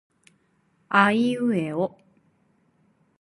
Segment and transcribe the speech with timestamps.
[1.01, 1.87] aiueo